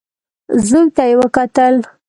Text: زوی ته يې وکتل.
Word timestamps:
زوی 0.67 0.85
ته 0.95 1.03
يې 1.09 1.15
وکتل. 1.19 1.75